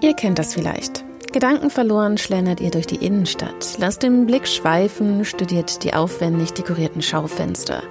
[0.00, 1.04] Ihr kennt das vielleicht.
[1.32, 7.82] Gedankenverloren schlendert ihr durch die Innenstadt, lasst den Blick schweifen, studiert die aufwendig dekorierten Schaufenster.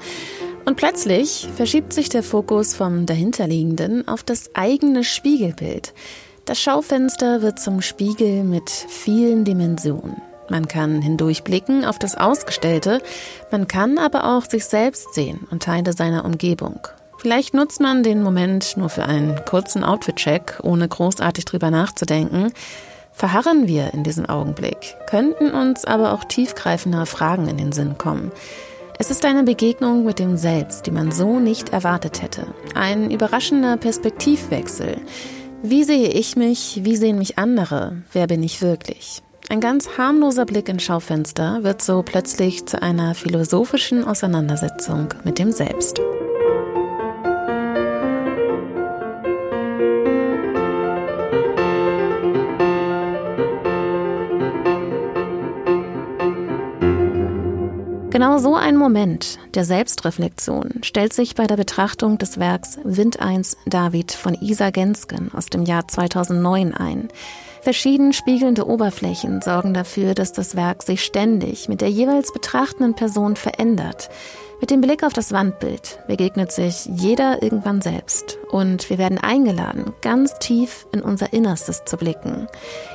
[0.66, 5.94] Und plötzlich verschiebt sich der Fokus vom dahinterliegenden auf das eigene Spiegelbild.
[6.46, 10.22] Das Schaufenster wird zum Spiegel mit vielen Dimensionen.
[10.50, 13.02] Man kann hindurchblicken auf das Ausgestellte,
[13.52, 16.80] man kann aber auch sich selbst sehen und Teile seiner Umgebung.
[17.18, 22.52] Vielleicht nutzt man den Moment nur für einen kurzen Outfit-Check, ohne großartig drüber nachzudenken.
[23.12, 28.32] Verharren wir in diesem Augenblick, könnten uns aber auch tiefgreifende Fragen in den Sinn kommen.
[29.00, 32.48] Es ist eine Begegnung mit dem Selbst, die man so nicht erwartet hätte.
[32.76, 35.02] Ein überraschender Perspektivwechsel.
[35.64, 36.82] Wie sehe ich mich?
[36.84, 38.04] Wie sehen mich andere?
[38.14, 39.24] Wer bin ich wirklich?
[39.48, 45.52] Ein ganz harmloser Blick ins Schaufenster wird so plötzlich zu einer philosophischen Auseinandersetzung mit dem
[45.52, 46.02] Selbst.
[58.10, 63.58] Genau so ein Moment der Selbstreflexion stellt sich bei der Betrachtung des Werks Wind 1
[63.68, 67.10] David von Isa Gensken aus dem Jahr 2009 ein.
[67.66, 73.36] Verschieden spiegelnde Oberflächen sorgen dafür, dass das Werk sich ständig mit der jeweils betrachtenden Person
[73.36, 74.12] verändert.
[74.62, 79.94] Mit dem Blick auf das Wandbild begegnet sich jeder irgendwann selbst und wir werden eingeladen,
[80.02, 82.46] ganz tief in unser Innerstes zu blicken.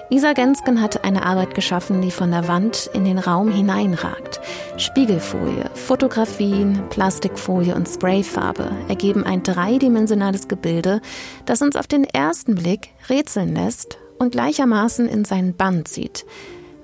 [0.08, 4.40] Isa Gensken hat eine Arbeit geschaffen, die von der Wand in den Raum hineinragt.
[4.76, 11.00] Spiegelfolie, Fotografien, Plastikfolie und Sprayfarbe ergeben ein dreidimensionales Gebilde,
[11.44, 16.24] das uns auf den ersten Blick rätseln lässt und gleichermaßen in seinen Band zieht.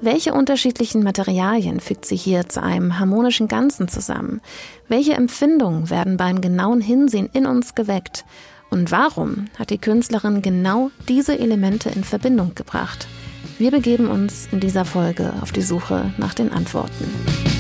[0.00, 4.40] Welche unterschiedlichen Materialien fügt sie hier zu einem harmonischen Ganzen zusammen?
[4.88, 8.24] Welche Empfindungen werden beim genauen Hinsehen in uns geweckt?
[8.68, 13.06] Und warum hat die Künstlerin genau diese Elemente in Verbindung gebracht?
[13.58, 17.55] Wir begeben uns in dieser Folge auf die Suche nach den Antworten.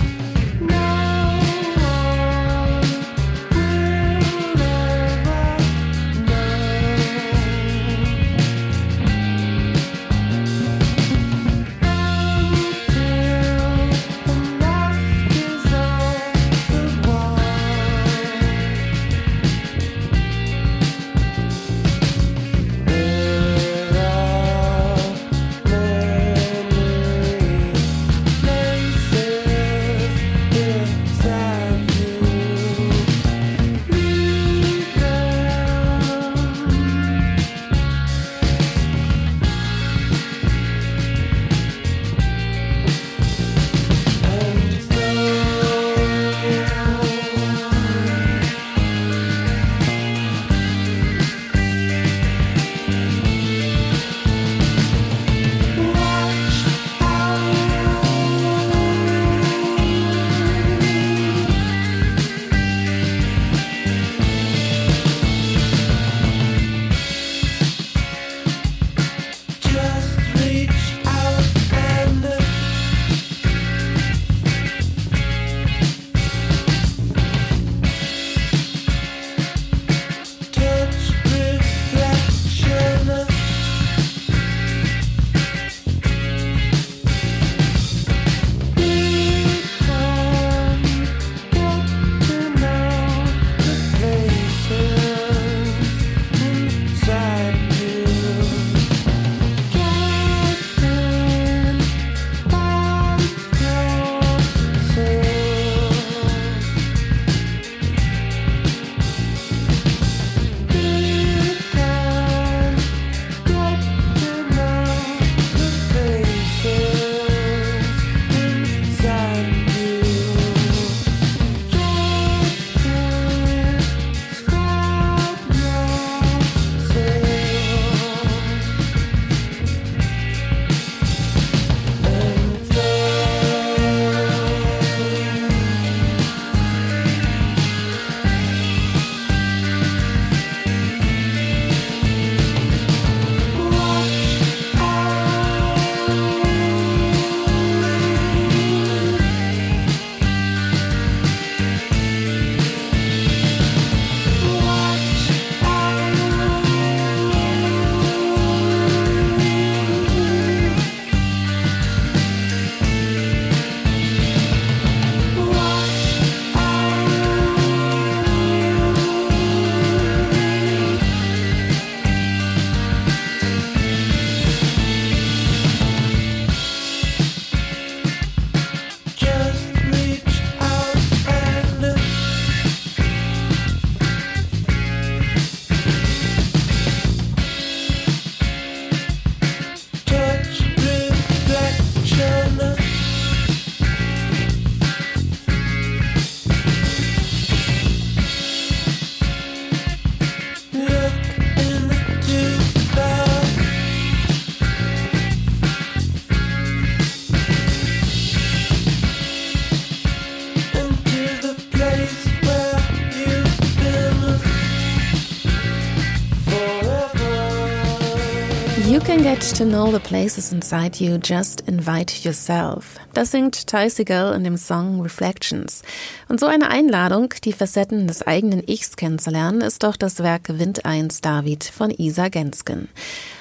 [219.54, 222.98] To know the places inside you, just invite yourself.
[223.14, 225.82] Das singt Ty Segall in dem Song Reflections.
[226.28, 230.84] Und so eine Einladung, die Facetten des eigenen Ichs kennenzulernen, ist doch das Werk Wind
[230.84, 232.88] 1 David von Isa Gensken.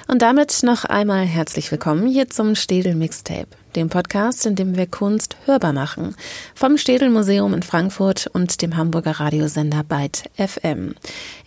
[0.06, 4.86] Und damit noch einmal herzlich willkommen hier zum Städel Mixtape, dem Podcast, in dem wir
[4.86, 6.14] Kunst hörbar machen.
[6.54, 10.94] Vom Städel Museum in Frankfurt und dem Hamburger Radiosender Byte FM.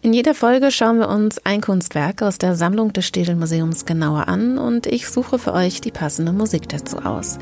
[0.01, 4.27] In jeder Folge schauen wir uns ein Kunstwerk aus der Sammlung des Städel Museums genauer
[4.27, 7.39] an und ich suche für euch die passende Musik dazu aus.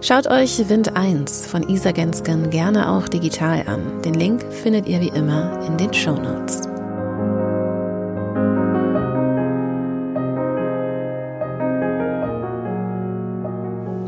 [0.00, 4.02] Schaut euch Wind 1 von Isa Gensken gerne auch digital an.
[4.02, 6.68] Den Link findet ihr wie immer in den Show Notes.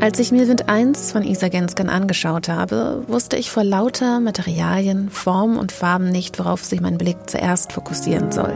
[0.01, 5.09] Als ich mir Wind 1 von Isa Gensken angeschaut habe, wusste ich vor lauter Materialien,
[5.09, 8.55] Formen und Farben nicht, worauf sich mein Blick zuerst fokussieren soll.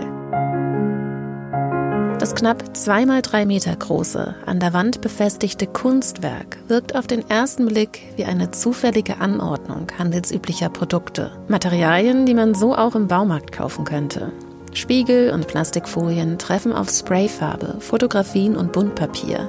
[2.25, 7.67] Das knapp zweimal drei Meter große, an der Wand befestigte Kunstwerk wirkt auf den ersten
[7.67, 11.33] Blick wie eine zufällige Anordnung handelsüblicher Produkte.
[11.49, 14.31] Materialien, die man so auch im Baumarkt kaufen könnte.
[14.73, 19.47] Spiegel und Plastikfolien treffen auf Sprayfarbe, Fotografien und Buntpapier.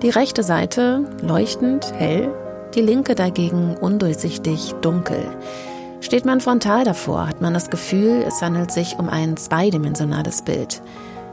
[0.00, 2.32] Die rechte Seite leuchtend, hell,
[2.76, 5.24] die linke dagegen undurchsichtig, dunkel.
[6.00, 10.80] Steht man frontal davor, hat man das Gefühl, es handelt sich um ein zweidimensionales Bild.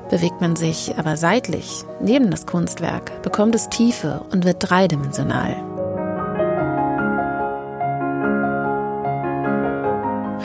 [0.09, 5.55] Bewegt man sich aber seitlich, neben das Kunstwerk, bekommt es Tiefe und wird dreidimensional.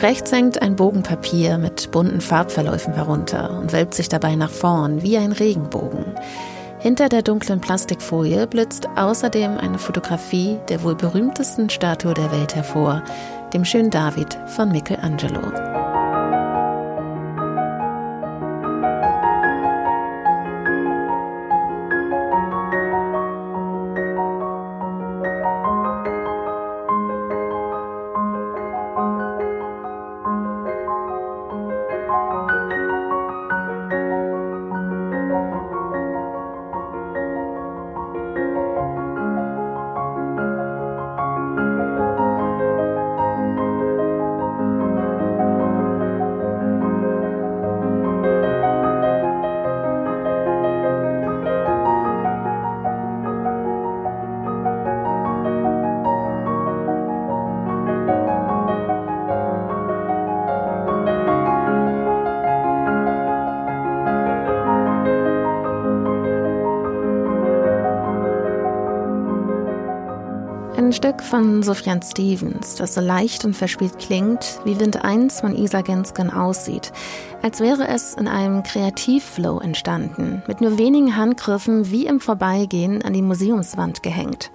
[0.01, 5.03] Rechts hängt ein Bogen Papier mit bunten Farbverläufen herunter und wölbt sich dabei nach vorn
[5.03, 6.05] wie ein Regenbogen.
[6.79, 13.03] Hinter der dunklen Plastikfolie blitzt außerdem eine Fotografie der wohl berühmtesten Statue der Welt hervor,
[13.53, 15.80] dem schönen David von Michelangelo.
[71.11, 75.81] Stück von Sufjan Stevens, das so leicht und verspielt klingt, wie Wind 1 von Isa
[75.81, 76.93] Gensken aussieht,
[77.41, 83.11] als wäre es in einem Kreativflow entstanden, mit nur wenigen Handgriffen wie im Vorbeigehen an
[83.11, 84.51] die Museumswand gehängt.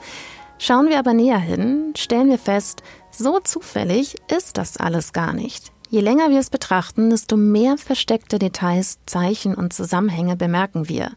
[0.57, 5.75] Schauen wir aber näher hin, stellen wir fest, so zufällig ist das alles gar nicht.
[5.88, 11.12] Je länger wir es betrachten, desto mehr versteckte Details, Zeichen und Zusammenhänge bemerken wir.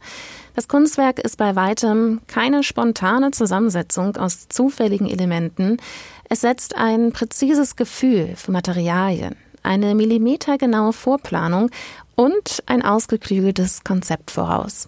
[0.55, 5.77] Das Kunstwerk ist bei weitem keine spontane Zusammensetzung aus zufälligen Elementen.
[6.29, 11.71] Es setzt ein präzises Gefühl für Materialien, eine millimetergenaue Vorplanung
[12.15, 14.87] und ein ausgeklügeltes Konzept voraus.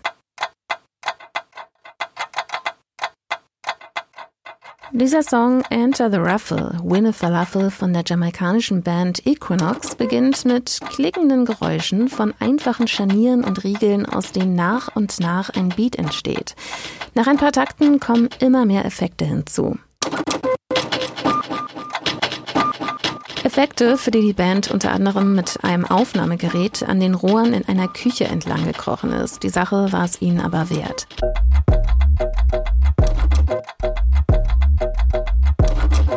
[4.93, 10.79] Dieser Song Enter the Ruffle, Win a Falafel von der jamaikanischen Band Equinox beginnt mit
[10.89, 16.55] klickenden Geräuschen von einfachen Scharnieren und Riegeln, aus denen nach und nach ein Beat entsteht.
[17.15, 19.77] Nach ein paar Takten kommen immer mehr Effekte hinzu.
[23.43, 27.87] Effekte, für die die Band unter anderem mit einem Aufnahmegerät an den Rohren in einer
[27.87, 29.43] Küche entlang gekrochen ist.
[29.43, 31.07] Die Sache war es ihnen aber wert.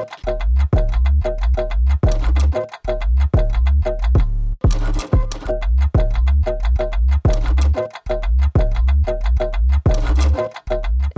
[0.06, 0.53] Thank you.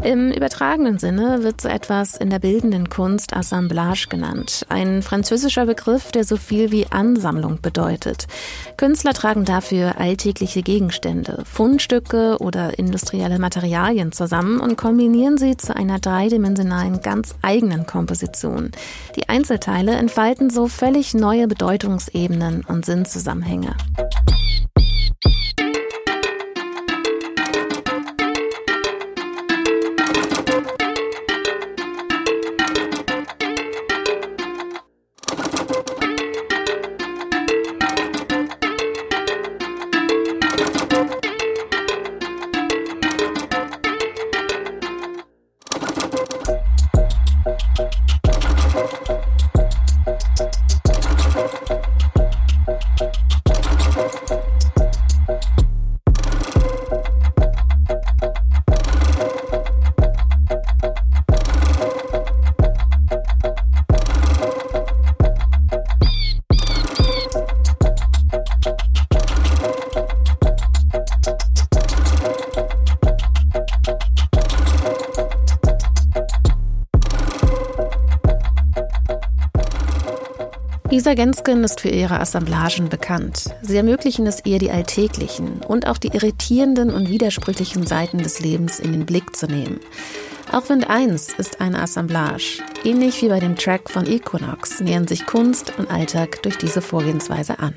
[0.06, 4.64] Im übertragenen Sinne wird so etwas in der bildenden Kunst Assemblage genannt.
[4.68, 8.28] Ein französischer Begriff, der so viel wie Ansammlung bedeutet.
[8.76, 15.98] Künstler tragen dafür alltägliche Gegenstände, Fundstücke oder industrielle Materialien zusammen und kombinieren sie zu einer
[15.98, 18.70] dreidimensionalen, ganz eigenen Komposition.
[19.16, 23.74] Die Einzelteile entfalten so völlig neue Bedeutungsebenen und Sinnzusammenhänge.
[81.16, 83.44] Isa Gensken ist für ihre Assemblagen bekannt.
[83.62, 88.78] Sie ermöglichen es ihr, die alltäglichen und auch die irritierenden und widersprüchlichen Seiten des Lebens
[88.78, 89.80] in den Blick zu nehmen.
[90.52, 92.62] Auch Wind 1 ist eine Assemblage.
[92.84, 97.60] Ähnlich wie bei dem Track von Equinox nähern sich Kunst und Alltag durch diese Vorgehensweise
[97.60, 97.72] an.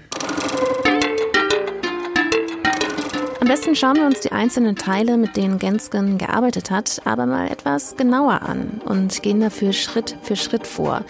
[3.39, 7.50] Am besten schauen wir uns die einzelnen Teile, mit denen Gensken gearbeitet hat, aber mal
[7.50, 11.05] etwas genauer an und gehen dafür Schritt für Schritt vor.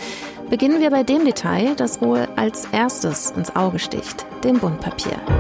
[0.50, 5.39] Beginnen wir bei dem Detail, das wohl als erstes ins Auge sticht, dem Buntpapier.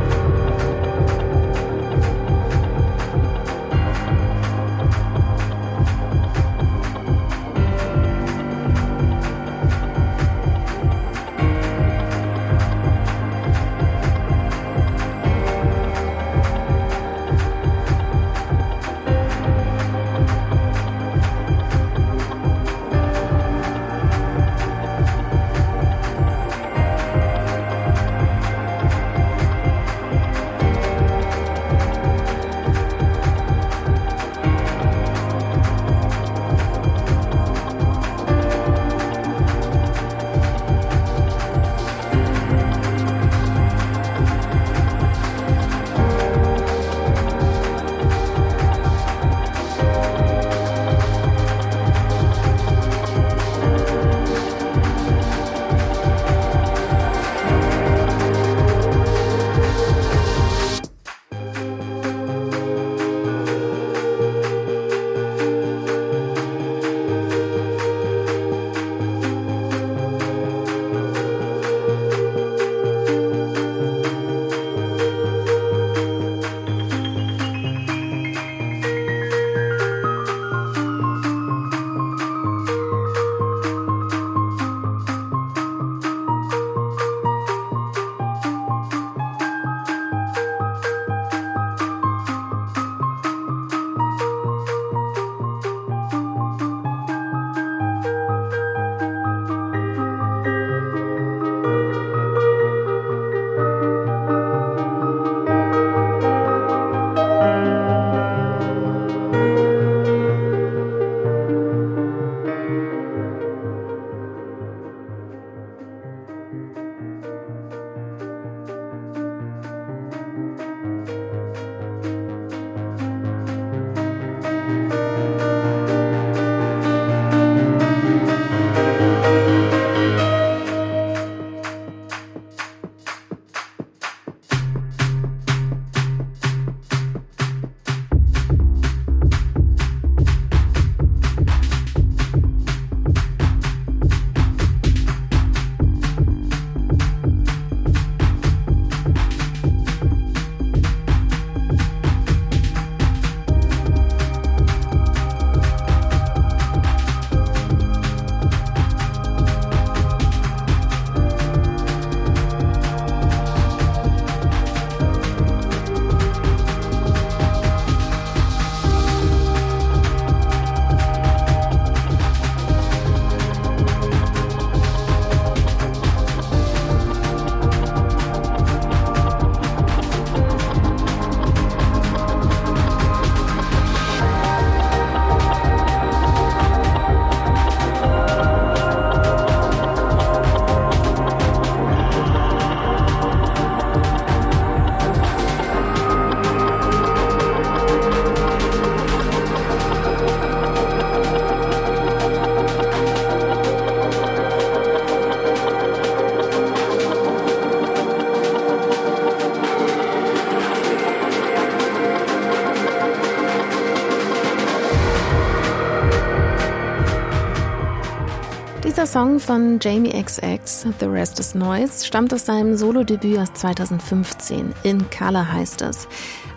[219.40, 224.74] Song von Jamie XX, The Rest is Noise, stammt aus seinem Solo-Debüt aus 2015.
[224.84, 226.08] In Color heißt es.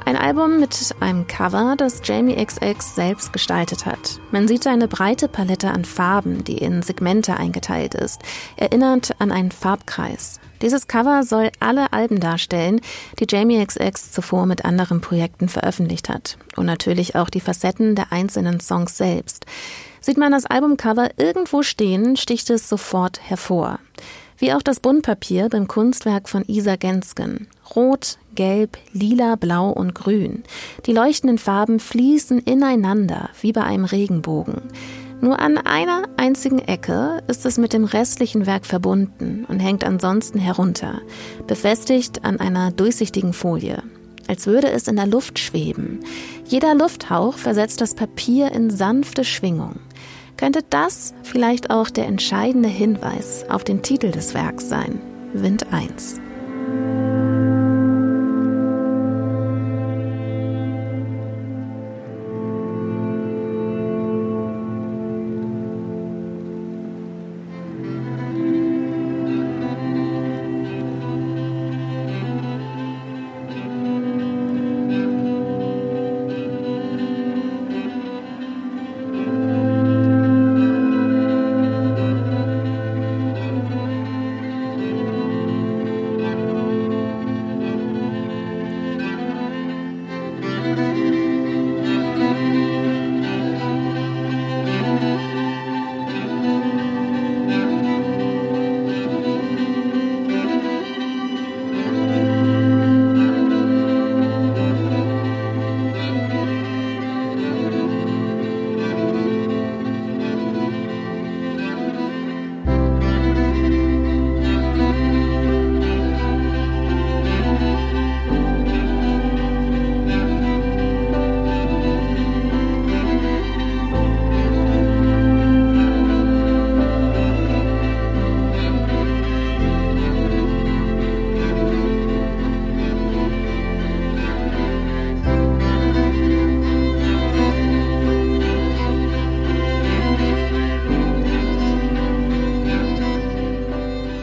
[0.05, 4.21] Ein Album mit einem Cover, das Jamie XX selbst gestaltet hat.
[4.31, 8.23] Man sieht eine breite Palette an Farben, die in Segmente eingeteilt ist,
[8.57, 10.41] erinnert an einen Farbkreis.
[10.61, 12.81] Dieses Cover soll alle Alben darstellen,
[13.19, 16.39] die Jamie XX zuvor mit anderen Projekten veröffentlicht hat.
[16.57, 19.47] Und natürlich auch die Facetten der einzelnen Songs selbst.
[20.03, 23.79] Sieht man das Albumcover irgendwo stehen, sticht es sofort hervor.
[24.37, 27.47] Wie auch das Buntpapier beim Kunstwerk von Isa Gensken.
[27.77, 30.43] Rot, Gelb, Lila, Blau und Grün.
[30.87, 34.63] Die leuchtenden Farben fließen ineinander, wie bei einem Regenbogen.
[35.21, 40.41] Nur an einer einzigen Ecke ist es mit dem restlichen Werk verbunden und hängt ansonsten
[40.41, 41.01] herunter,
[41.47, 43.85] befestigt an einer durchsichtigen Folie,
[44.27, 46.01] als würde es in der Luft schweben.
[46.45, 49.77] Jeder Lufthauch versetzt das Papier in sanfte Schwingung.
[50.37, 55.01] Könnte das vielleicht auch der entscheidende Hinweis auf den Titel des Werks sein?
[55.33, 56.21] Wind 1.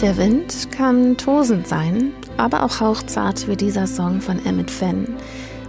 [0.02, 5.18] Der Wind kann tosend sein, aber auch hauchzart wie dieser Song von Emmett Fenn.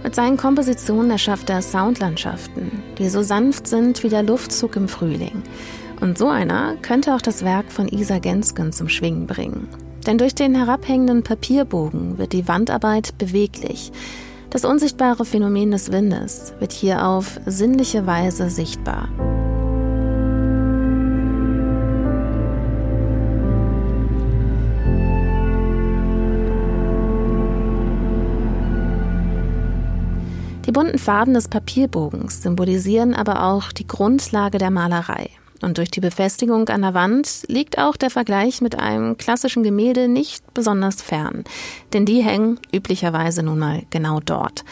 [0.03, 5.43] Mit seinen Kompositionen erschafft er Soundlandschaften, die so sanft sind wie der Luftzug im Frühling.
[5.99, 9.67] Und so einer könnte auch das Werk von Isa Gensken zum Schwingen bringen.
[10.07, 13.91] Denn durch den herabhängenden Papierbogen wird die Wandarbeit beweglich.
[14.49, 19.09] Das unsichtbare Phänomen des Windes wird hier auf sinnliche Weise sichtbar.
[30.71, 35.29] Die bunten Farben des Papierbogens symbolisieren aber auch die Grundlage der Malerei.
[35.61, 40.07] Und durch die Befestigung an der Wand liegt auch der Vergleich mit einem klassischen Gemälde
[40.07, 41.43] nicht besonders fern,
[41.91, 44.63] denn die hängen üblicherweise nun mal genau dort.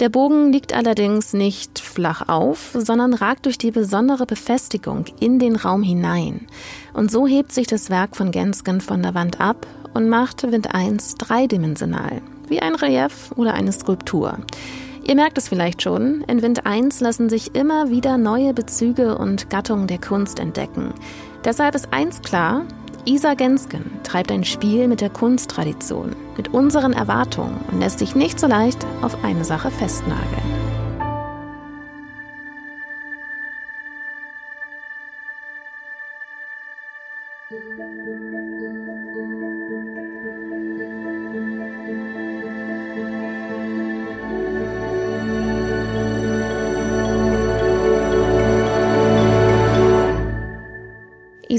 [0.00, 5.54] Der Bogen liegt allerdings nicht flach auf, sondern ragt durch die besondere Befestigung in den
[5.54, 6.48] Raum hinein.
[6.92, 10.74] Und so hebt sich das Werk von Gensken von der Wand ab und macht Wind
[10.74, 14.40] 1 dreidimensional, wie ein Relief oder eine Skulptur.
[15.08, 19.48] Ihr merkt es vielleicht schon, in Wind 1 lassen sich immer wieder neue Bezüge und
[19.50, 20.92] Gattungen der Kunst entdecken.
[21.44, 22.64] Deshalb ist eins klar,
[23.04, 28.40] Isa Gensken treibt ein Spiel mit der Kunsttradition, mit unseren Erwartungen und lässt sich nicht
[28.40, 30.42] so leicht auf eine Sache festnageln.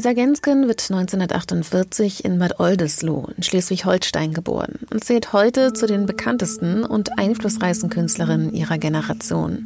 [0.08, 6.06] Isa Gensken wird 1948 in Bad Oldesloe in Schleswig-Holstein geboren und zählt heute zu den
[6.06, 9.65] bekanntesten und einflussreichsten Künstlerinnen ihrer Generation.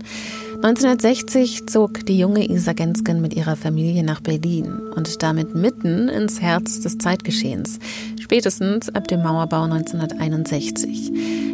[0.55, 6.41] 1960 zog die junge Isa Gensken mit ihrer Familie nach Berlin und damit mitten ins
[6.41, 7.77] Herz des Zeitgeschehens,
[8.19, 11.11] spätestens ab dem Mauerbau 1961.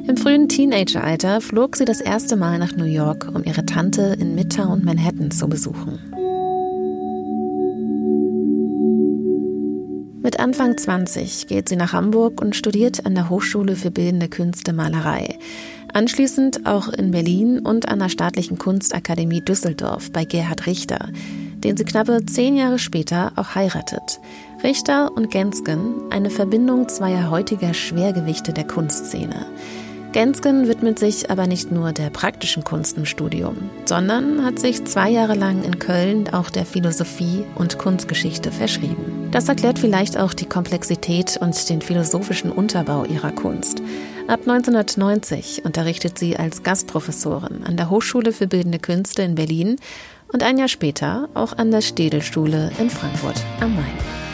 [0.07, 4.33] Im frühen Teenageralter flog sie das erste Mal nach New York, um ihre Tante in
[4.33, 6.16] Midtown Manhattan zu besuchen.
[10.27, 14.73] Mit Anfang 20 geht sie nach Hamburg und studiert an der Hochschule für Bildende Künste
[14.73, 15.39] Malerei.
[15.93, 21.11] Anschließend auch in Berlin und an der Staatlichen Kunstakademie Düsseldorf bei Gerhard Richter,
[21.63, 24.19] den sie knappe zehn Jahre später auch heiratet.
[24.63, 29.45] Richter und Gensken, eine Verbindung zweier heutiger Schwergewichte der Kunstszene.
[30.17, 35.11] Gensken widmet sich aber nicht nur der praktischen Kunst im Studium, sondern hat sich zwei
[35.11, 39.29] Jahre lang in Köln auch der Philosophie und Kunstgeschichte verschrieben.
[39.29, 43.83] Das erklärt vielleicht auch die Komplexität und den philosophischen Unterbau ihrer Kunst.
[44.27, 49.75] Ab 1990 unterrichtet sie als Gastprofessorin an der Hochschule für Bildende Künste in Berlin
[50.33, 54.26] und ein Jahr später auch an der Städelschule in Frankfurt am Main.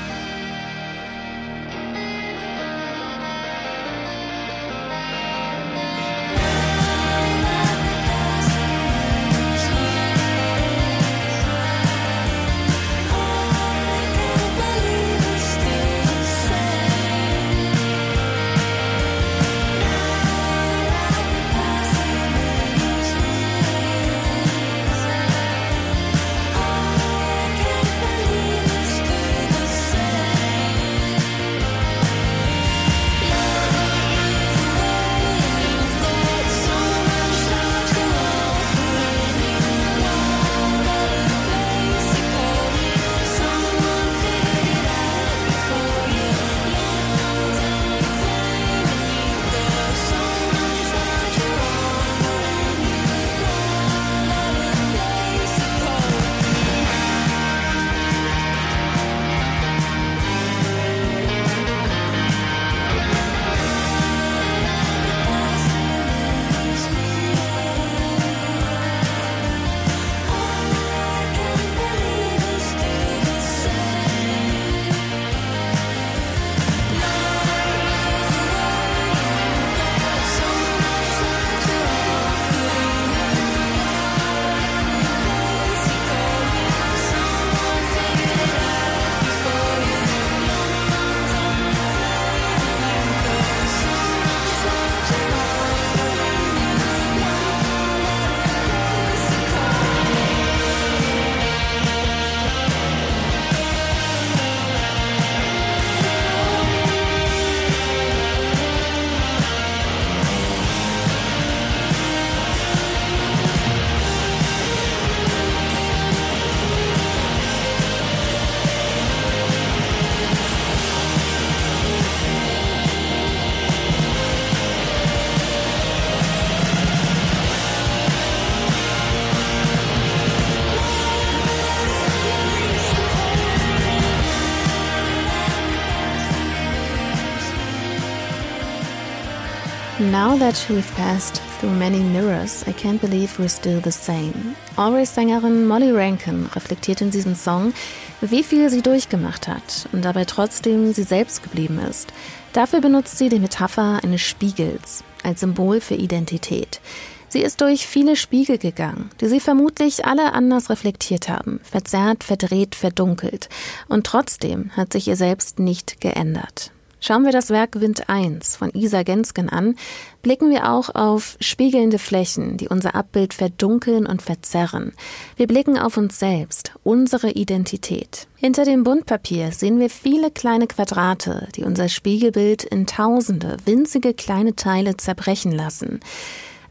[140.13, 144.55] Now that we've passed through many mirrors, I can't believe we're still the same.
[144.77, 147.73] Always-Sängerin Molly Rankin reflektiert in diesem Song,
[148.21, 152.13] wie viel sie durchgemacht hat und dabei trotzdem sie selbst geblieben ist.
[152.53, 156.79] Dafür benutzt sie die Metapher eines Spiegels als Symbol für Identität.
[157.27, 162.75] Sie ist durch viele Spiegel gegangen, die sie vermutlich alle anders reflektiert haben, verzerrt, verdreht,
[162.75, 163.49] verdunkelt.
[163.87, 166.71] Und trotzdem hat sich ihr selbst nicht geändert.
[167.05, 169.75] Schauen wir das Werk Wind 1 von Isa Gensken an,
[170.21, 174.93] blicken wir auch auf spiegelnde Flächen, die unser Abbild verdunkeln und verzerren.
[175.35, 178.29] Wir blicken auf uns selbst, unsere Identität.
[178.37, 184.55] Hinter dem Buntpapier sehen wir viele kleine Quadrate, die unser Spiegelbild in tausende winzige kleine
[184.55, 185.99] Teile zerbrechen lassen.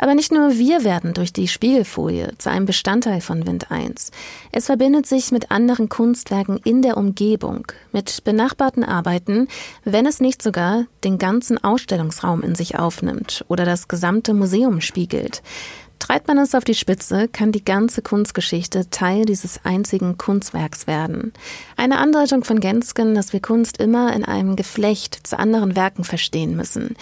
[0.03, 4.11] Aber nicht nur wir werden durch die Spiegelfolie zu einem Bestandteil von Wind 1.
[4.51, 9.47] Es verbindet sich mit anderen Kunstwerken in der Umgebung, mit benachbarten Arbeiten,
[9.85, 15.41] wenn es nicht sogar den ganzen Ausstellungsraum in sich aufnimmt oder das gesamte Museum spiegelt.
[16.01, 21.33] Treibt man es auf die Spitze, kann die ganze Kunstgeschichte Teil dieses einzigen Kunstwerks werden.
[21.77, 26.57] Eine Andeutung von Gensken, dass wir Kunst immer in einem Geflecht zu anderen Werken verstehen
[26.57, 26.97] müssen.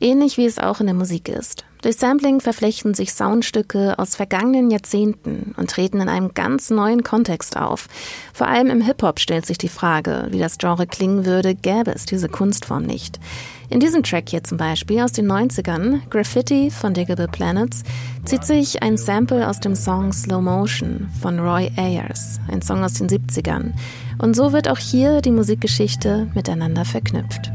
[0.00, 1.64] Ähnlich wie es auch in der Musik ist.
[1.84, 7.58] Durch Sampling verflechten sich Soundstücke aus vergangenen Jahrzehnten und treten in einem ganz neuen Kontext
[7.58, 7.88] auf.
[8.32, 12.06] Vor allem im Hip-Hop stellt sich die Frage, wie das Genre klingen würde, gäbe es
[12.06, 13.20] diese Kunstform nicht.
[13.68, 17.82] In diesem Track hier zum Beispiel aus den 90ern, Graffiti von Diggable Planets,
[18.24, 22.94] zieht sich ein Sample aus dem Song Slow Motion von Roy Ayers, ein Song aus
[22.94, 23.74] den 70ern.
[24.16, 27.52] Und so wird auch hier die Musikgeschichte miteinander verknüpft.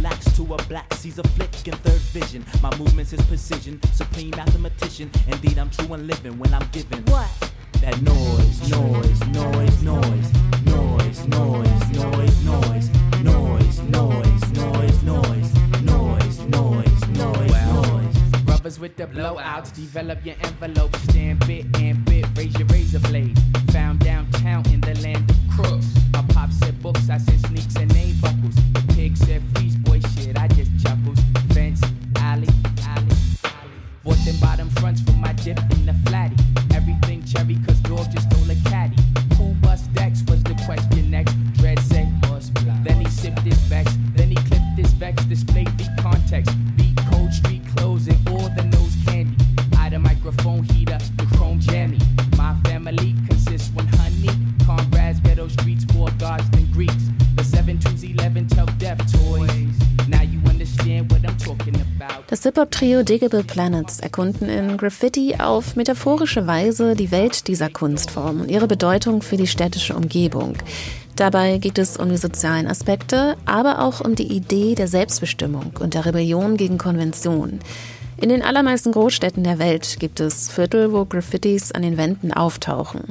[0.00, 2.42] relaxed to a black sees a flick in third vision.
[2.62, 5.10] My movements is precision, supreme mathematician.
[5.28, 7.02] Indeed, I'm true and living when I'm giving.
[7.12, 7.28] What?
[7.82, 10.32] That noise, noise, noise, noise,
[10.64, 18.42] noise, noise, noise, noise, noise, noise, noise, noise, noise, noise, noise, noise.
[18.44, 23.38] Brothers with the blowouts, develop your envelope, stand bit and bit, raise your razor blade.
[23.72, 25.88] Found downtown in the land of crooks.
[26.12, 27.94] My pop said books, I said sneaks and
[62.60, 68.66] Hip-Hop-Trio Diggable Planets erkunden in Graffiti auf metaphorische Weise die Welt dieser Kunstform und ihre
[68.66, 70.58] Bedeutung für die städtische Umgebung.
[71.16, 75.94] Dabei geht es um die sozialen Aspekte, aber auch um die Idee der Selbstbestimmung und
[75.94, 77.60] der Rebellion gegen Konventionen.
[78.18, 83.04] In den allermeisten Großstädten der Welt gibt es Viertel, wo Graffitis an den Wänden auftauchen.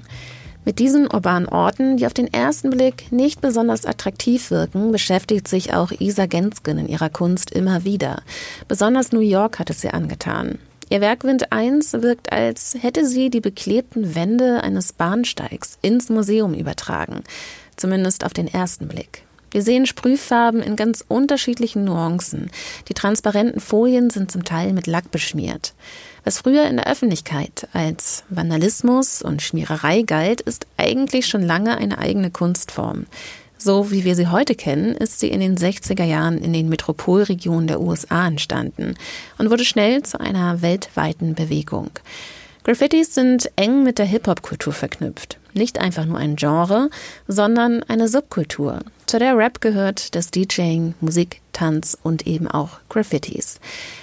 [0.69, 5.73] Mit diesen urbanen Orten, die auf den ersten Blick nicht besonders attraktiv wirken, beschäftigt sich
[5.73, 8.21] auch Isa Gensken in ihrer Kunst immer wieder.
[8.67, 10.60] Besonders New York hat es ihr angetan.
[10.91, 16.53] Ihr Werk Wind 1 wirkt, als hätte sie die beklebten Wände eines Bahnsteigs ins Museum
[16.53, 17.23] übertragen.
[17.75, 19.23] Zumindest auf den ersten Blick.
[19.51, 22.51] Wir sehen Sprühfarben in ganz unterschiedlichen Nuancen.
[22.88, 25.73] Die transparenten Folien sind zum Teil mit Lack beschmiert.
[26.23, 31.97] Was früher in der Öffentlichkeit als Vandalismus und Schmiererei galt, ist eigentlich schon lange eine
[31.97, 33.07] eigene Kunstform.
[33.57, 37.67] So wie wir sie heute kennen, ist sie in den 60er Jahren in den Metropolregionen
[37.67, 38.95] der USA entstanden
[39.38, 41.89] und wurde schnell zu einer weltweiten Bewegung.
[42.63, 45.37] Graffitis sind eng mit der Hip-Hop-Kultur verknüpft.
[45.53, 46.89] Nicht einfach nur ein Genre,
[47.27, 48.79] sondern eine Subkultur.
[49.05, 53.59] Zu der Rap gehört das DJing, Musik, Tanz und eben auch Graffitis.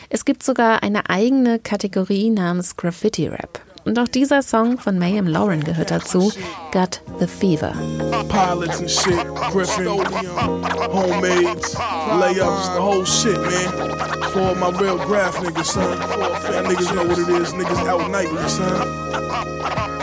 [0.09, 3.61] Es gibt sogar eine eigene Kategorie namens Graffiti Rap.
[3.87, 6.33] Und auch dieser Song von Mayhem Lauren gehört dazu,
[6.73, 7.73] Got the Fever.
[8.29, 9.87] Pilots and shit, Griffin,
[10.91, 13.97] homemades, layups, the whole shit, man.
[14.33, 15.97] For my real graph niggas, son.
[15.99, 18.89] For niggas know what it is, niggas out nightly, son.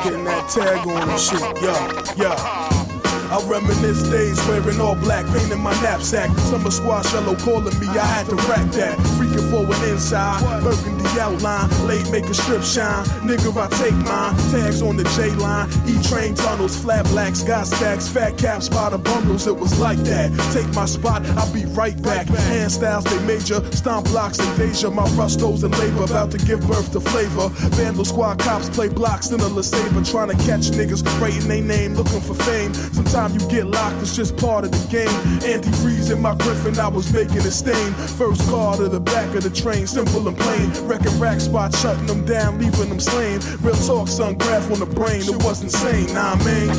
[0.02, 1.76] Getting that tag on and shit, yo,
[2.16, 2.93] yo.
[3.34, 6.30] I reminisce days wearing all black, paint in my knapsack.
[6.38, 8.96] Summer squash yellow calling me, I had to rack that.
[9.18, 13.04] Freaking forward inside, burgundy outline, late make a strip shine.
[13.26, 14.36] Nigga, I take mine.
[14.52, 18.96] Tags on the J line, E train tunnels, flat blacks, got stacks, fat caps by
[18.98, 19.48] bundles.
[19.48, 20.30] It was like that.
[20.54, 22.28] Take my spot, I'll be right back.
[22.28, 24.92] Hand styles, they major, stomp blocks and deja.
[24.92, 27.50] My rustos and labor about to give birth to flavor.
[27.78, 31.96] Vandal squad cops play blocks in a LeSabre, trying to catch niggas, writing their name,
[31.96, 32.72] looking for fame.
[32.76, 35.08] Sometimes time you get locked, it's just part of the game.
[35.42, 37.94] Antifreeze in my griffin, I was making a stain.
[38.18, 40.72] First car to the back of the train, simple and plain.
[40.88, 43.40] Wrecking rack spot, shutting them down, leaving them slain.
[43.62, 44.36] Real talk, son.
[44.36, 46.70] graph on the brain, it was insane, nah, man.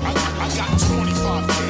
[0.00, 1.67] I got 25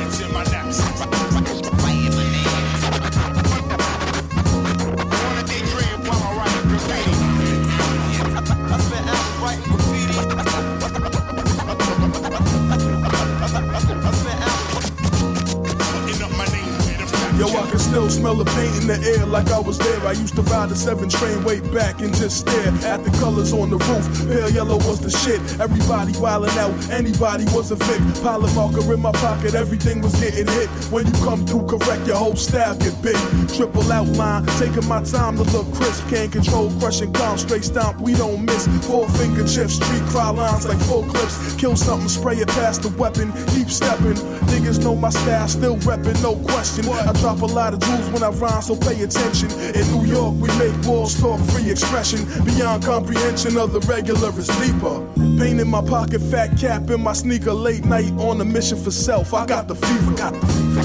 [17.88, 20.06] still smell the paint in the air like I was there.
[20.06, 23.52] I used to ride the seven train way back and just stare at the colors
[23.52, 24.04] on the roof.
[24.28, 25.40] Pale yellow was the shit.
[25.60, 28.00] Everybody wildin' out, anybody was a vic.
[28.22, 30.68] Pilot marker in my pocket, everything was getting hit.
[30.92, 33.16] When you come through correct, your whole staff get big.
[33.48, 36.08] Triple outline, taking my time to look crisp.
[36.08, 38.66] Can't control, crushing calm, straight stomp, we don't miss.
[38.86, 41.54] Four finger chips, street cry lines like full clips.
[41.56, 44.18] Kill something, spray it past the weapon, keep stepping.
[44.52, 46.86] Niggas know my style, still reppin', no question.
[46.88, 49.50] I drop a lot of jewels when I rhyme, so pay attention.
[49.74, 54.48] In New York, we make walls talk free expression beyond comprehension of the regular is
[54.58, 55.06] deeper.
[55.38, 58.90] Pain in my pocket, fat cap in my sneaker, late night on a mission for
[58.90, 59.34] self.
[59.34, 60.82] I got the fever, got the fever.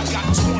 [0.00, 0.59] Adrenaline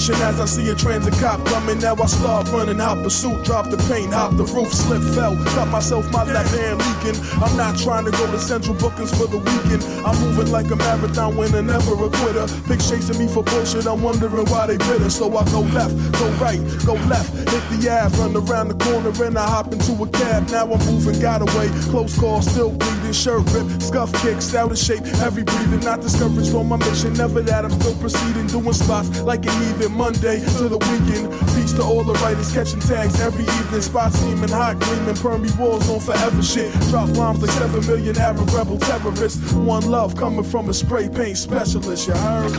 [0.00, 1.78] rushing as I see a transit cop coming.
[1.78, 5.68] Now I start running, hop pursuit, drop the paint, hop the roof, slip, fell, cut
[5.68, 7.20] myself, my left hand leaking.
[7.42, 9.82] I'm not trying to go to central bookings for the weekend.
[10.04, 12.46] I'm moving like a marathon winner, never a quitter.
[12.66, 15.10] Pigs chasing me for bullshit, I'm wondering why they bitter.
[15.10, 19.12] So I go left, go right, go left, hit the ass, run around the corner,
[19.24, 20.48] and I hop into a cab.
[20.48, 24.78] Now I'm moving, got away, close call, still bleeding, shirt rip, scuff kicks, out of
[24.78, 27.12] shape, heavy breathing, not discouraged from my mission.
[27.14, 31.30] Never that I'm still proceeding, doing spots like an even Monday to the weekend.
[31.54, 33.82] Peace to all the writers catching tags every evening.
[33.82, 35.14] Spots seeming hot, gleaming.
[35.14, 36.72] Permy walls on forever shit.
[36.90, 39.52] Drop bombs like 7 million Arab rebel terrorists.
[39.52, 42.52] One love coming from a spray paint specialist, you heard?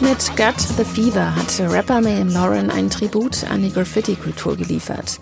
[0.00, 5.18] Mit Gut the Fever hat Rapper Mayhem Lauren ein Tribut an die Graffiti-Kultur geliefert.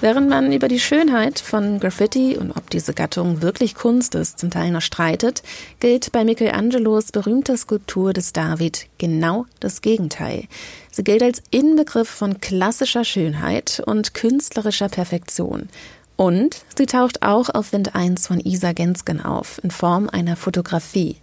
[0.00, 4.50] Während man über die Schönheit von Graffiti und ob diese Gattung wirklich Kunst ist, zum
[4.50, 5.42] Teil noch streitet,
[5.80, 10.44] gilt bei Michelangelos berühmter Skulptur des David genau das Gegenteil.
[10.90, 15.68] Sie gilt als Inbegriff von klassischer Schönheit und künstlerischer Perfektion.
[16.16, 21.16] Und sie taucht auch auf Wind 1 von Isa Gensken auf, in Form einer Fotografie.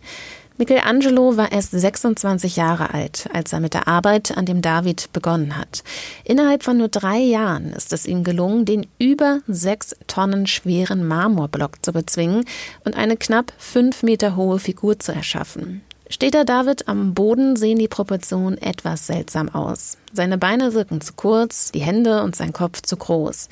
[0.62, 5.58] Michelangelo war erst 26 Jahre alt, als er mit der Arbeit an dem David begonnen
[5.58, 5.84] hat.
[6.24, 11.84] Innerhalb von nur drei Jahren ist es ihm gelungen, den über sechs Tonnen schweren Marmorblock
[11.84, 12.46] zu bezwingen
[12.86, 15.82] und eine knapp fünf Meter hohe Figur zu erschaffen.
[16.10, 19.98] Steht der David am Boden, sehen die Proportionen etwas seltsam aus.
[20.14, 23.50] Seine Beine wirken zu kurz, die Hände und sein Kopf zu groß.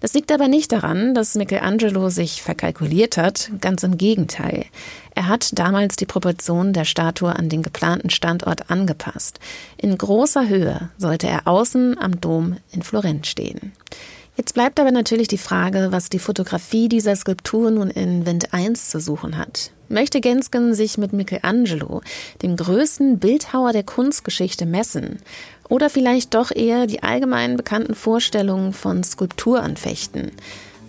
[0.00, 4.64] Das liegt aber nicht daran, dass Michelangelo sich verkalkuliert hat, ganz im Gegenteil.
[5.14, 9.40] Er hat damals die Proportionen der Statue an den geplanten Standort angepasst.
[9.76, 13.72] In großer Höhe sollte er außen am Dom in Florenz stehen.
[14.36, 18.88] Jetzt bleibt aber natürlich die Frage, was die Fotografie dieser Skulptur nun in Wind 1
[18.88, 19.70] zu suchen hat.
[19.88, 22.00] Möchte Gensken sich mit Michelangelo,
[22.40, 25.18] dem größten Bildhauer der Kunstgeschichte, messen?
[25.68, 30.30] Oder vielleicht doch eher die allgemein bekannten Vorstellungen von Skulptur anfechten.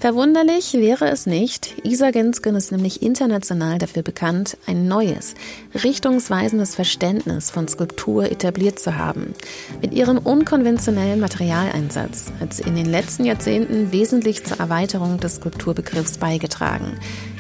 [0.02, 1.76] Verwunderlich wäre es nicht.
[1.86, 5.36] Isa Gensken ist nämlich international dafür bekannt, ein neues,
[5.76, 9.36] richtungsweisendes Verständnis von Skulptur etabliert zu haben.
[9.80, 16.18] Mit ihrem unkonventionellen Materialeinsatz hat sie in den letzten Jahrzehnten wesentlich zur Erweiterung des Skulpturbegriffs
[16.18, 16.98] beigetragen.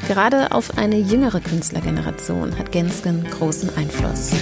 [0.08, 4.34] Gerade auf eine jüngere Künstlergeneration hat Gensken großen Einfluss.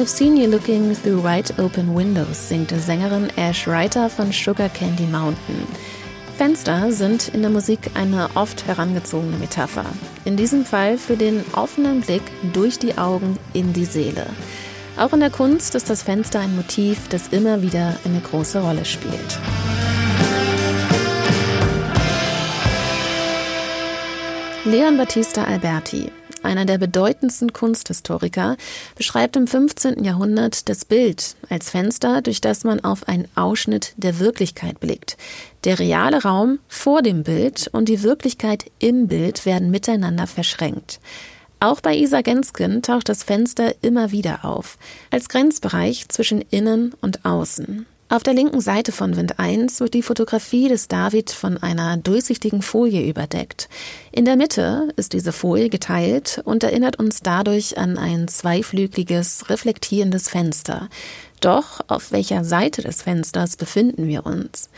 [0.00, 5.02] I've Seen You Looking Through Wide Open Windows singt Sängerin Ash Reiter von Sugar Candy
[5.02, 5.66] Mountain.
[6.38, 9.84] Fenster sind in der Musik eine oft herangezogene Metapher.
[10.24, 12.22] In diesem Fall für den offenen Blick
[12.54, 14.24] durch die Augen in die Seele.
[14.96, 18.86] Auch in der Kunst ist das Fenster ein Motiv, das immer wieder eine große Rolle
[18.86, 19.38] spielt.
[24.64, 26.10] Leon Battista Alberti,
[26.42, 28.56] einer der bedeutendsten Kunsthistoriker,
[28.96, 30.04] beschreibt im 15.
[30.04, 35.16] Jahrhundert das Bild als Fenster, durch das man auf einen Ausschnitt der Wirklichkeit blickt.
[35.64, 41.00] Der reale Raum vor dem Bild und die Wirklichkeit im Bild werden miteinander verschränkt.
[41.62, 44.78] Auch bei Isa Gensken taucht das Fenster immer wieder auf,
[45.10, 47.84] als Grenzbereich zwischen innen und außen.
[48.10, 52.60] Auf der linken Seite von Wind 1 wird die Fotografie des David von einer durchsichtigen
[52.60, 53.68] Folie überdeckt.
[54.10, 60.28] In der Mitte ist diese Folie geteilt und erinnert uns dadurch an ein zweiflügeliges, reflektierendes
[60.28, 60.88] Fenster.
[61.40, 64.70] Doch auf welcher Seite des Fensters befinden wir uns?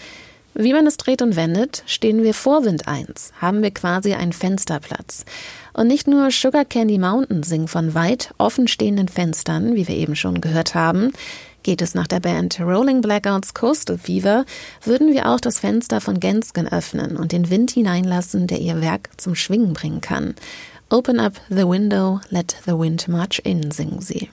[0.53, 4.35] Wie man es dreht und wendet, stehen wir vor Wind 1, haben wir quasi einen
[4.35, 5.25] Fensterplatz.
[5.73, 10.43] Und nicht nur Sugar Candy Mountain singen von weit offenstehenden Fenstern, wie wir eben schon
[10.43, 11.15] gehört haben,
[11.63, 14.45] Geht es nach der Band Rolling Blackouts Coastal Fever,
[14.85, 19.11] würden wir auch das Fenster von Gensken öffnen und den Wind hineinlassen, der ihr Werk
[19.17, 20.35] zum Schwingen bringen kann.
[20.91, 24.29] Open up the window, let the wind march in, singen sie.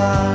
[0.00, 0.29] falar.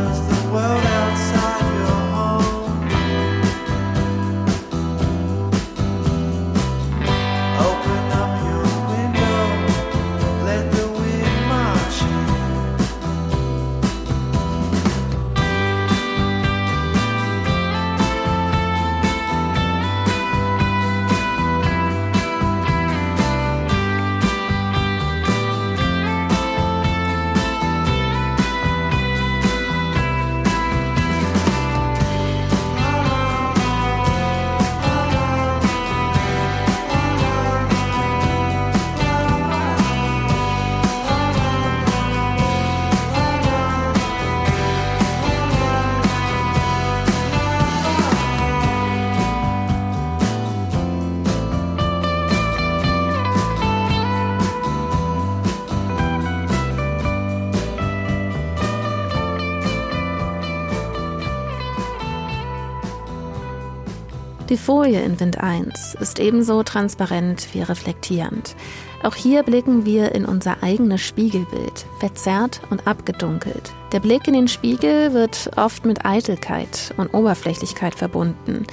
[64.50, 68.56] Die Folie in Wind 1 ist ebenso transparent wie reflektierend.
[69.02, 73.74] Auch hier blicken wir in unser eigenes Spiegelbild, verzerrt und abgedunkelt.
[73.92, 78.68] Der Blick in den Spiegel wird oft mit Eitelkeit und Oberflächlichkeit verbunden.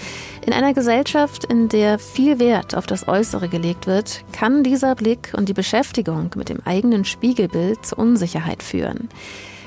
[0.44, 5.32] In einer Gesellschaft, in der viel Wert auf das Äußere gelegt wird, kann dieser Blick
[5.34, 9.08] und die Beschäftigung mit dem eigenen Spiegelbild zu Unsicherheit führen.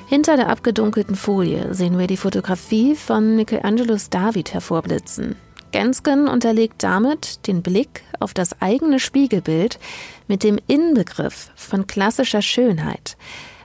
[0.06, 5.36] Hinter der abgedunkelten Folie sehen wir die Fotografie von Michelangelos David hervorblitzen.
[5.76, 9.78] Gensken unterlegt damit den Blick auf das eigene Spiegelbild
[10.26, 13.18] mit dem Inbegriff von klassischer Schönheit.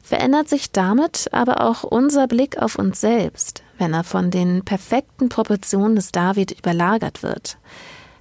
[0.03, 5.29] Verändert sich damit aber auch unser Blick auf uns selbst, wenn er von den perfekten
[5.29, 7.59] Proportionen des David überlagert wird.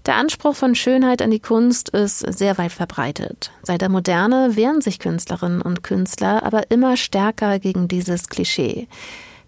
[0.05, 3.51] Der Anspruch von Schönheit an die Kunst ist sehr weit verbreitet.
[3.63, 8.87] Seit der Moderne wehren sich Künstlerinnen und Künstler aber immer stärker gegen dieses Klischee.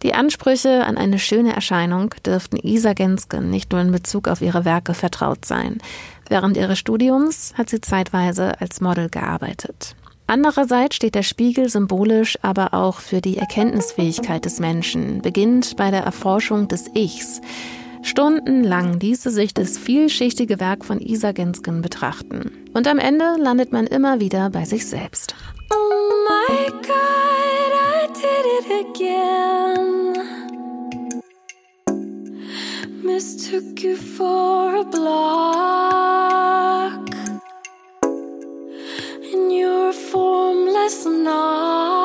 [0.03, 4.65] Die Ansprüche an eine schöne Erscheinung dürften Isa Gensken nicht nur in Bezug auf ihre
[4.65, 5.77] Werke vertraut sein.
[6.27, 9.95] Während ihres Studiums hat sie zeitweise als Model gearbeitet.
[10.27, 16.03] Andererseits steht der Spiegel symbolisch aber auch für die Erkenntnisfähigkeit des Menschen, beginnt bei der
[16.03, 17.41] Erforschung des Ichs.
[18.01, 22.51] Stundenlang ließe sich das vielschichtige Werk von Isa Gensken betrachten.
[22.73, 25.35] Und am Ende landet man immer wieder bei sich selbst.
[25.69, 27.20] Oh my God,
[33.21, 36.17] Mistook you for a block,
[38.01, 42.00] and you're a formless knot,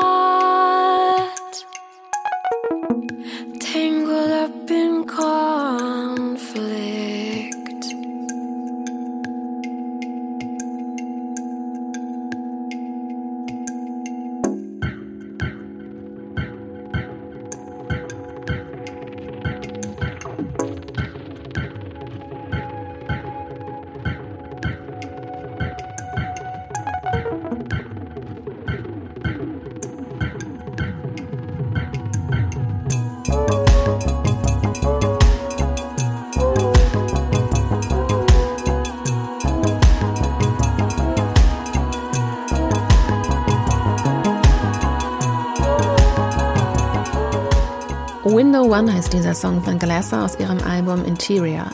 [48.76, 51.70] One heißt dieser Song von Glasser aus ihrem Album Interior.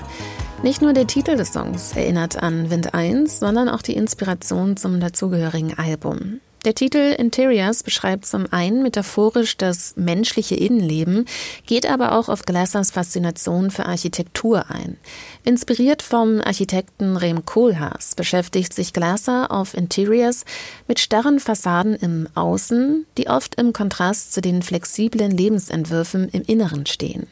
[0.63, 5.01] Nicht nur der Titel des Songs erinnert an Wind 1, sondern auch die Inspiration zum
[5.01, 6.41] dazugehörigen Album.
[6.65, 11.25] Der Titel Interiors beschreibt zum einen metaphorisch das menschliche Innenleben,
[11.67, 14.97] geht aber auch auf Glassers Faszination für Architektur ein.
[15.43, 20.45] Inspiriert vom Architekten Rem Koolhaas beschäftigt sich Glasser auf Interiors
[20.87, 26.87] mit starren Fassaden im Außen, die oft im Kontrast zu den flexiblen Lebensentwürfen im Inneren
[26.87, 27.27] stehen.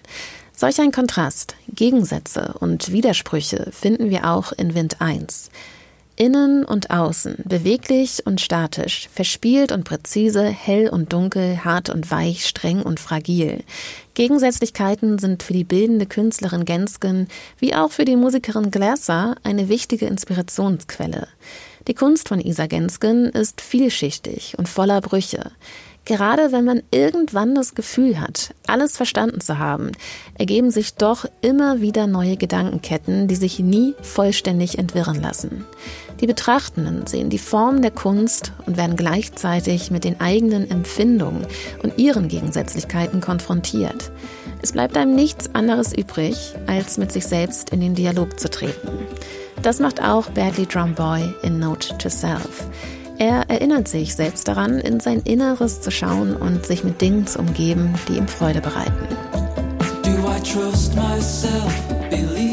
[0.56, 5.50] Solch ein Kontrast, Gegensätze und Widersprüche finden wir auch in Wind 1.
[6.20, 12.46] Innen und außen, beweglich und statisch, verspielt und präzise, hell und dunkel, hart und weich,
[12.46, 13.64] streng und fragil.
[14.12, 17.26] Gegensätzlichkeiten sind für die bildende Künstlerin Gensken
[17.58, 21.26] wie auch für die Musikerin Glasser eine wichtige Inspirationsquelle.
[21.88, 25.52] Die Kunst von Isa Gensken ist vielschichtig und voller Brüche.
[26.04, 29.92] Gerade wenn man irgendwann das Gefühl hat, alles verstanden zu haben,
[30.34, 35.64] ergeben sich doch immer wieder neue Gedankenketten, die sich nie vollständig entwirren lassen.
[36.20, 41.46] Die Betrachtenden sehen die Form der Kunst und werden gleichzeitig mit den eigenen Empfindungen
[41.82, 44.10] und ihren Gegensätzlichkeiten konfrontiert.
[44.62, 48.88] Es bleibt einem nichts anderes übrig, als mit sich selbst in den Dialog zu treten.
[49.62, 52.66] Das macht auch Badly Drum Boy in Note to Self.
[53.20, 57.38] Er erinnert sich selbst daran, in sein Inneres zu schauen und sich mit Dingen zu
[57.40, 58.94] umgeben, die ihm Freude bereiten.
[60.02, 61.70] Do I trust myself?
[62.08, 62.49] Believe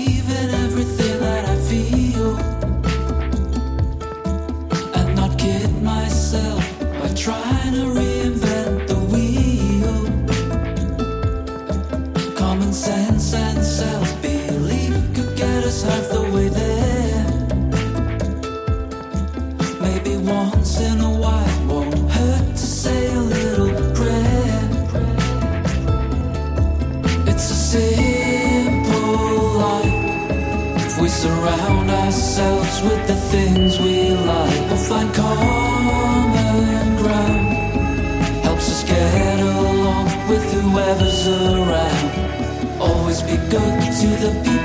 [44.27, 44.56] to the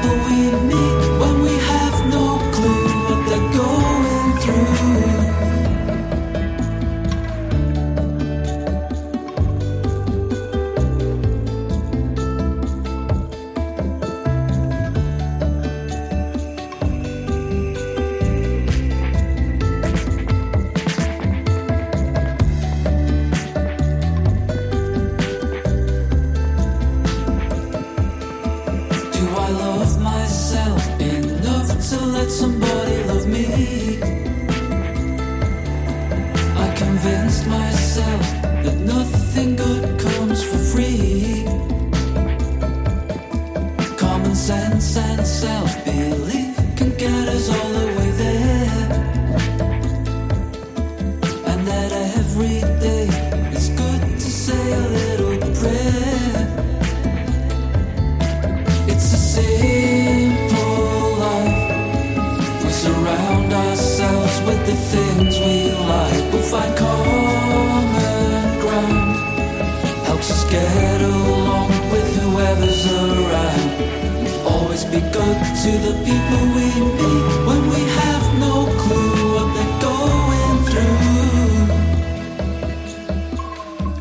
[74.85, 74.93] around.
[74.93, 76.67] Always be good to the people we
[76.99, 81.03] meet when we have no clue what they're going through.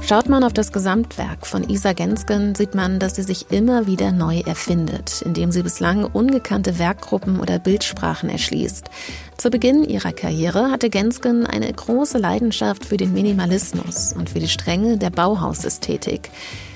[0.02, 4.12] Schaut man auf das Gesamtwerk von Isa Gensken, sieht man, dass sie sich immer wieder
[4.12, 8.90] neu erfindet, indem sie bislang ungekannte Werkgruppen oder Bildsprachen erschließt.
[9.38, 14.50] Zu Beginn ihrer Karriere hatte Gensken eine große Leidenschaft für den Minimalismus und für die
[14.50, 16.30] Strenge der Bauhausästhetik.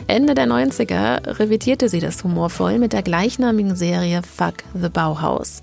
[0.08, 5.62] Ende der 90er revidierte sie das humorvoll mit der gleichnamigen Serie Fuck the Bauhaus.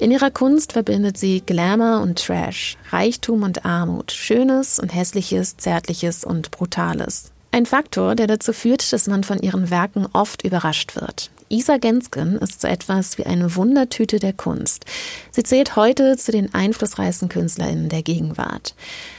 [0.00, 6.24] In ihrer Kunst verbindet sie Glamour und Trash, Reichtum und Armut, Schönes und Hässliches, Zärtliches
[6.24, 7.30] und Brutales.
[7.52, 11.30] Ein Faktor, der dazu führt, dass man von ihren Werken oft überrascht wird.
[11.50, 14.84] Isa Gensken ist so etwas wie eine Wundertüte der Kunst.
[15.30, 18.74] Sie zählt heute zu den einflussreichsten KünstlerInnen der Gegenwart.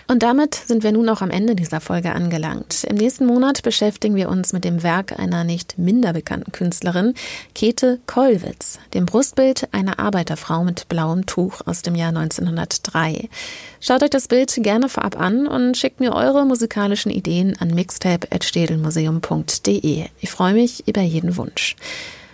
[0.08, 2.84] Und damit sind wir nun auch am Ende dieser Folge angelangt.
[2.84, 7.16] Im nächsten Monat beschäftigen wir uns mit dem Werk einer nicht minder bekannten Künstlerin,
[7.56, 13.28] Käthe Kollwitz, dem Brustbild einer Arbeiterfrau mit blauem Tuch aus dem Jahr 1903.
[13.82, 20.06] Schaut euch das Bild gerne vorab an und schickt mir eure musikalischen Ideen an mixtape.städelmuseum.de.
[20.20, 21.76] Ich freue mich über jeden Wunsch.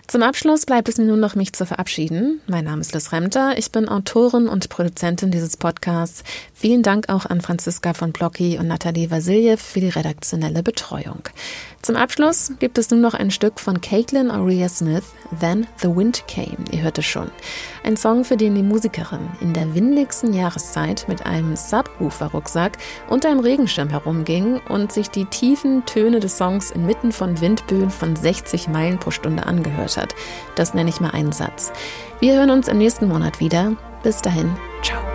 [0.08, 2.40] Zum Abschluss bleibt es mir nun noch, mich zu verabschieden.
[2.46, 3.58] Mein Name ist Liz Remter.
[3.58, 6.24] Ich bin Autorin und Produzentin dieses Podcasts.
[6.54, 11.24] Vielen Dank auch an Franziska von Blocky und Nathalie Vasiljev für die redaktionelle Betreuung.
[11.86, 15.04] Zum Abschluss gibt es nun noch ein Stück von Caitlin Aurea Smith,
[15.40, 16.58] Then the Wind Came.
[16.72, 17.30] Ihr hört es schon.
[17.84, 23.40] Ein Song, für den die Musikerin in der windigsten Jahreszeit mit einem Subwoofer-Rucksack und einem
[23.40, 28.98] Regenschirm herumging und sich die tiefen Töne des Songs inmitten von Windböen von 60 Meilen
[28.98, 30.16] pro Stunde angehört hat.
[30.56, 31.72] Das nenne ich mal einen Satz.
[32.20, 33.74] Wir hören uns im nächsten Monat wieder.
[34.02, 35.15] Bis dahin, ciao.